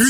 [0.00, 0.06] 今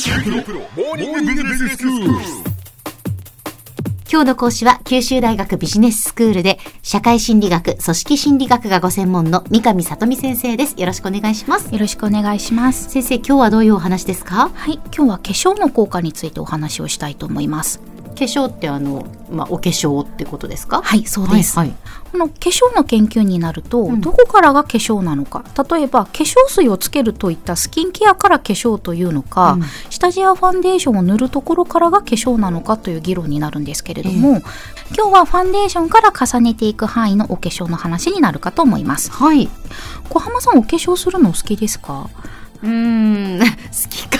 [4.20, 10.74] 日の講師は九州大学ビジネススクールで社会心理学、組織心理学がご専門の三上里美先生です。
[10.78, 11.72] よろしくお願いします。
[11.72, 12.90] よろしくお願いします。
[12.90, 14.50] 先生、今日はどういうお話ですか？
[14.52, 17.80] はい、今日は化粧の効果についてお話をしたいと思います。
[18.18, 20.82] 化粧ってあの、まあ、お化粧ってことですか？
[20.82, 21.56] はい、そうです。
[21.56, 21.74] はい、
[22.10, 24.00] この化粧の研究になると、ん。
[24.00, 25.44] どこからが化粧なのか。
[25.70, 29.62] 例えば化粧水をつけるといったスキンケアから化粧というのか、うん。
[29.90, 34.42] 下地やファンデーションを塗るところからが化粧なのかという議論になるんですけれども、
[34.96, 39.12] 今日はファンデーションから重ねていく範囲のお化粧の話になるかと思います。
[39.12, 39.48] はい。
[40.08, 42.10] 小浜さんお化粧するのお好きですか？
[42.62, 43.44] うーん、好
[43.88, 44.18] きか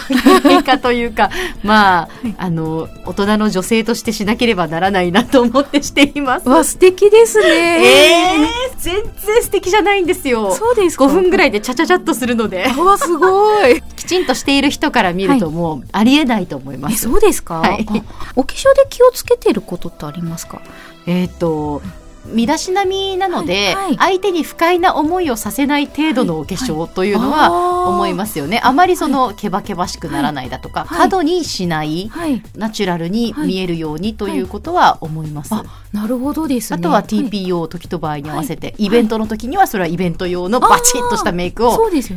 [0.49, 1.31] 嫌いかというか、
[1.65, 6.49] まあ、あの、大人の女性としてしなければならないなと思ってしています。
[6.49, 8.37] わ素敵ですね。
[8.37, 10.53] えー、全然素敵じゃないんですよ。
[10.55, 11.07] そうですか。
[11.07, 13.83] 5分ぐらいでチャチャチャっとするので、わすごい。
[13.97, 17.03] きちんとしている人から見るともうありえないと思いまえす。
[17.03, 17.87] そうですか、はい。
[17.91, 18.03] あ
[18.37, 20.63] お化粧で気をつけてることってありますか？
[21.07, 21.83] えっ、と、
[22.33, 23.97] 身だしなみなので、はいはい。
[23.97, 28.61] 相手に不快な思いをさせない程度のお化粧というのは思いますよね。
[28.63, 30.99] あまりそのケバケバしくならないだとか、はい。
[30.99, 32.43] 過度にしない、はい。
[32.57, 35.55] ナチュラルに見えるようにということは思います。
[35.55, 36.79] あなるほどですね。
[36.79, 42.15] あとは TPO 時と場合に合わせて、イベントの時にはそれはイベント用のバチッとしたメイクをし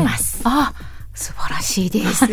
[0.00, 0.66] ますはい。
[0.66, 2.26] あ素晴らしいです、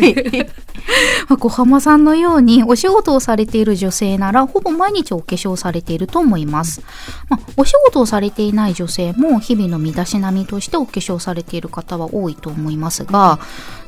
[1.38, 6.82] 小浜さんのようにお仕事をされている女性ならほぼ毎日お化粧されていると思います、
[7.28, 13.38] まあ、お仕事をされていない女性も日々の身だしなみとしてお化粧されている方は多いと思いますが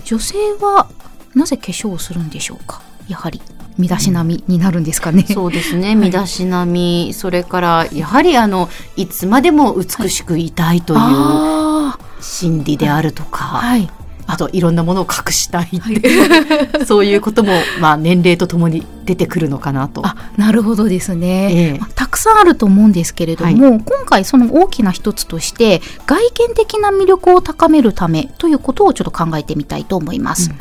[0.04, 0.86] 女性は
[1.34, 2.80] なぜ化粧をするんでしょうか？
[3.08, 3.42] やはり
[3.76, 5.96] 身だしなみになるんですかね、そうですね。
[5.96, 13.90] 身だしなみ、それからやはりあのいつまでも美しくいたいというあ心理であるとあか、はい
[14.34, 20.04] あといろんなものを隠したいっていう、 そういうことも、まあ、年齢とともに出てくるのかなと。
[20.04, 21.78] あなるほどですね、ええ。
[21.78, 23.80] まあたくさんあると思うんですけれども、はい。
[23.80, 30.50] 今回その大きな一つとして外見的な魅力を高めるためということをちょっと考えてみたいと思います。
[30.50, 30.56] うん。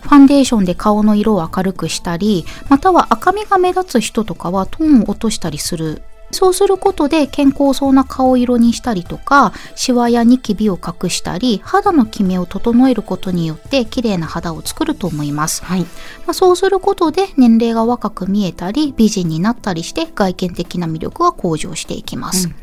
[0.00, 15.64] ファンデーションで顔の色を明るくしたりまたは赤みが目立つ人とかはトーンを落としたりするそうすることで健康そうな顔色にしたりとかシワやニキビを隠したり肌のキメを整えることによって綺麗な肌を作ると思います。
[15.64, 15.86] はい、ま
[16.28, 22.54] あ、そうすることで年齢が若く見えたり美人になったりして外見的な魅力が向上していきます、うん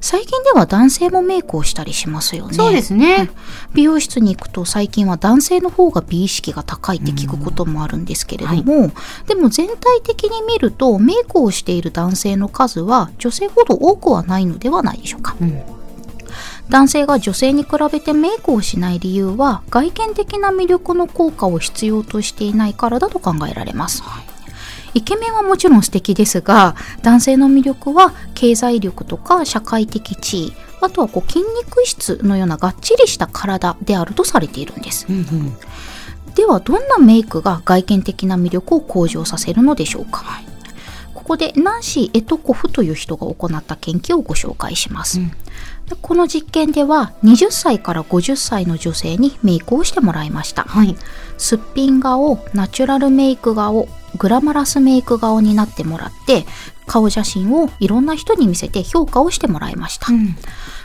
[0.00, 2.54] 最近では男性もメイクをしたりしますよね。
[2.54, 3.30] そうですね。
[3.72, 8.92] 美容室に行くと最近は男性の方が美意識が高いって聞くこともあるんですけれども、
[9.26, 15.36] でも全体的に見るとメイクをしている男性の数は女性ほど多くはないのではないでしょうか。
[15.40, 15.62] うん。
[16.68, 24.02] 男性が女性に比べてメイクをしない理由は外見的な魅力の効果を必要としていないからだと考えられます、
[24.94, 35.06] イケメンはもちろん素敵ですが男性の魅力は経済力とか社会的地位あとはこう筋肉質のようながっちりした体であるとされているんです。
[35.08, 35.56] うんうん。
[36.34, 40.53] ではどんなメイクが外見的な魅力を向上させるのでしょうか、こ
[41.24, 45.28] こでナンシー・エトコフという人が行った研究をご紹介します、うん。
[45.28, 45.34] で
[46.00, 50.62] この実験では20歳から50歳の女性にメイクをしてもらいました。
[50.64, 50.96] はい、
[51.38, 56.46] すっぴん顔ナチュラルメイク顔グラマラスメイク顔になってもらって
[56.86, 60.36] 顔写真をいろんな人に見せて評価をしてもらいました、うん。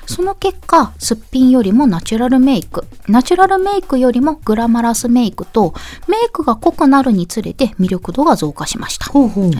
[0.06, 5.76] その結果、すっぴんよりもナチュラルメイク、ナチュラルメイクよりもグラマラスメイクと、
[6.08, 9.06] メイクが濃くなるにつれて魅力度が増加しました。
[9.06, 9.52] ほうほう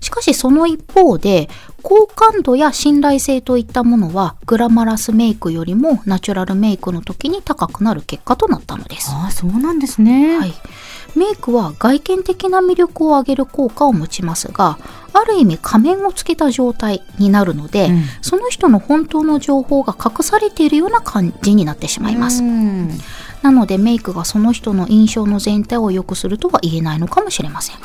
[0.00, 1.48] しかしその一方で、
[1.82, 9.10] 好感度や信頼性といったものは、グラマラスメイクよりもナチュラルメイクの時に高くなる結果となったのです。
[9.10, 10.38] ああそうなんですね。
[10.38, 10.54] はい。
[11.16, 14.78] メイクは外見的な魅力を上げる効果を持ちますが、
[15.12, 22.42] ある意味仮面をつけた状態になるので、うんその人の本当の情報が隠されているような感じになってしまいます。
[22.42, 22.90] うん
[23.42, 27.76] なのでメイクがその人の印象の全体を良くするとは言えないのかもしれません。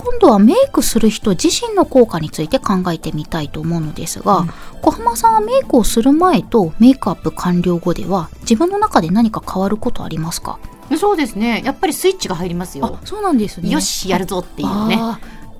[0.00, 4.46] 今度はメイクする人自身の効果について考えてみたいと思うのですが、
[4.82, 10.58] 小浜さんはメイクをする前とメイクアップ完了後では自分の中で何か変わることありますか？
[10.98, 11.62] そうですね。
[11.64, 13.06] やっぱりスイッチが入りますよあ。
[13.06, 13.70] そうなんですね。
[13.70, 14.98] よしやるぞっていうね。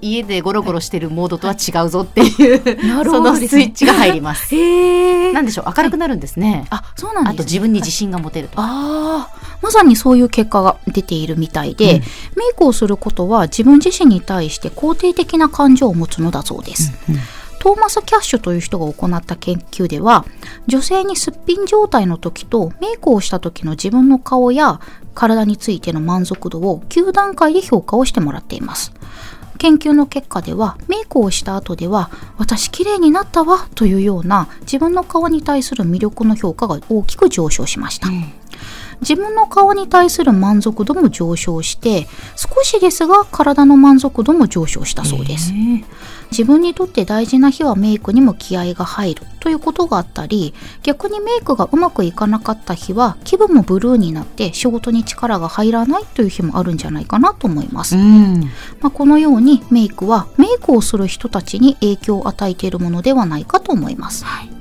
[0.03, 4.55] あ家でゴロゴロしてるモードとは違うぞっていう、なるそのスイッチが入ります。
[5.33, 5.73] なんでしょう？
[5.77, 6.67] 明るくなるんですね。
[6.71, 7.35] あ、そうなんです、ね。
[7.35, 8.55] あと自分に自信が持てると。
[8.57, 12.05] ああ、まさにそういう結果が出ているみたいで、うんメ
[12.53, 16.93] イクをすることは自分自身に対して肯定的な感情を持つのだそうです。
[17.59, 20.25] トーマス・キャッシュという人が行った研究では
[20.67, 24.81] 女性にすっぴん状態の時とメイクをした時の自分の顔や
[25.15, 28.95] 体についての満足度を9段階で評価をしてもらっています
[29.61, 38.33] 研究の結果ではメイクをした後では私綺麗になったわというような自分の顔に対する魅力の評価が大きく上昇しました、うん。
[39.01, 42.07] 自分の顔に対する満足度も上昇して
[42.37, 45.53] 少しですが体の満足度も上昇したそうです、
[46.31, 64.60] 自分にとって大事な日はメイクにも気合が入るということがあったり逆にメイクがうまくいかなかった日は気分もブルーになって仕事に力が入らないという日もあるんじゃないかなと思います、まあ、このようにメイクはメイクをする人たちに影響を与えているものではないかと思います、はい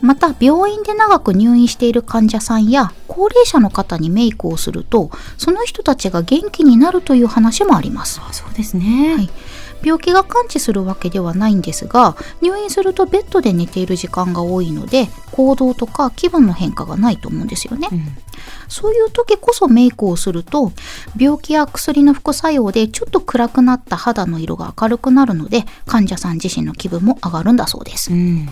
[0.00, 8.20] また病院で長く入院している患者さんや高齢者の方にメイクをするとその人たちが元気になるという話もあります。
[8.32, 9.30] そうですね、はい、
[9.82, 18.00] 病気が完治するわけではないんですが入院するとベッドで寝ている時間が多いので行動とか気分の変化がないと思うんですよね、うん、
[18.68, 20.72] そういう時こそメイクをすると
[21.16, 28.48] 病気や薬の副作用でちょっと暗くなった肌の色が明るくなるので患者さん自身の気分も上がるんだそうです、うん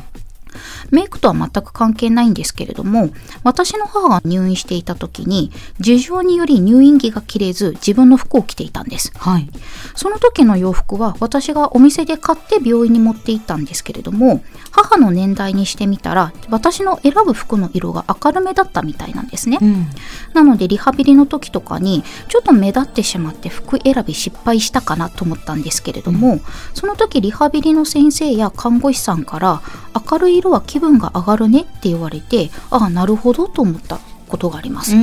[0.94, 3.10] メイクとは全く関係ないんですけれども、
[3.42, 5.50] 私の母が入院していた時に、
[5.80, 9.12] 事情により入院着が着れず、自分の服を着ていたんです。
[9.16, 9.50] はい。
[9.96, 19.58] その時の洋服は私がお店で買って病院に持って行ったんですけれども、母の年代にしてみたら、私の選ぶ服の色が明るめだったみたいなんですね。
[19.60, 19.86] うん、
[20.32, 26.42] なので、リハビリの時とかに、ちょっと目立ってしまって服選び失敗したかなと思ったんですけれども、うん、
[26.74, 29.62] その時リハビリの先生や看護師さんから、
[30.10, 33.98] 明るい色は気分が上がるねって言われてああなるほどと思った
[34.28, 34.94] ことがあります。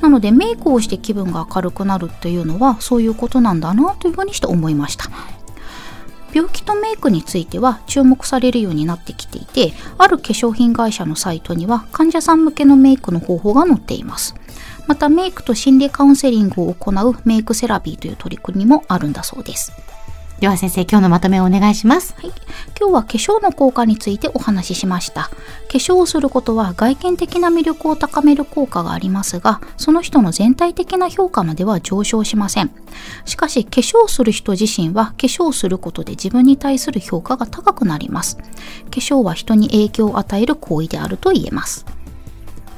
[0.00, 5.10] なのでメイクをして気分が明るくなるっていうのはそういうことなんだなというふうにして思いました。
[6.32, 14.34] 病気とメイクについては注目されるようになってきていてある化粧品会社のサイトには患者さん向けのメイクの方法が載っています。
[14.86, 19.72] またメイクと心理カウンセリングを行うメイクセラピーという取り組みもあるんだそうです
[20.40, 22.14] では先生、今日のまとめをお願いします。
[22.16, 22.32] はい。
[22.78, 25.22] 今日は化粧の効果についてお話ししました。
[25.22, 25.30] 化
[25.72, 32.70] 粧をすることは外見的な魅力を高める効果がありますが、その人の全体的な評価までは上昇しません。
[33.24, 38.36] しかし、化粧する人自身は化粧することで自分に対する評価が高くなります。
[38.36, 38.44] 化
[38.92, 41.84] 粧は人に影響を与える行為であると言えます。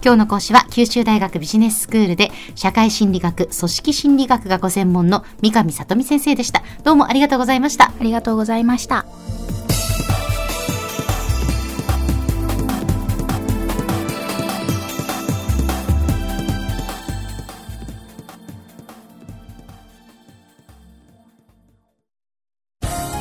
[0.02, 6.62] 今日の講師は九州大学ビジネススクールで社会心理学、組織心理学がご専門の三上里美先生でした。
[6.84, 7.86] どうもありがとうございました。
[7.86, 9.04] ありがとうございました。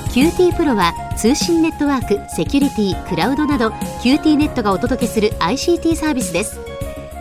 [0.10, 3.70] QT プロは通信ネットワーク、セキュリティ、クラウドなど
[4.02, 6.69] QT ネットがお届けする ICT サービスです。